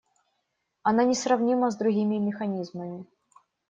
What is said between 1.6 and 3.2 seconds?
с другими механизмами.